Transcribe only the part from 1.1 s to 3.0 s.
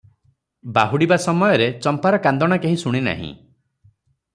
ସମୟରେ ଚମ୍ପାର କାନ୍ଦଣା କେହି